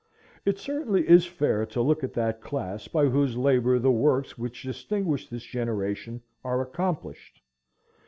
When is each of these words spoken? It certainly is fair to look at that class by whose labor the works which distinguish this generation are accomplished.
It 0.45 0.57
certainly 0.57 1.07
is 1.07 1.27
fair 1.27 1.63
to 1.67 1.79
look 1.79 2.03
at 2.03 2.13
that 2.13 2.41
class 2.41 2.87
by 2.87 3.05
whose 3.05 3.37
labor 3.37 3.77
the 3.77 3.91
works 3.91 4.35
which 4.35 4.63
distinguish 4.63 5.29
this 5.29 5.43
generation 5.43 6.23
are 6.43 6.59
accomplished. 6.59 7.39